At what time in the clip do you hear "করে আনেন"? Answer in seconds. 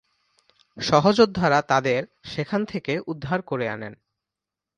3.41-3.93